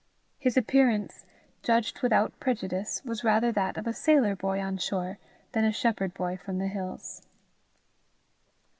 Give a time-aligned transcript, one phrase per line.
[0.39, 1.27] His appearance,
[1.61, 5.19] judged without prejudice, was rather that of a sailor boy on shore
[5.51, 7.21] than a shepherd boy from the hills.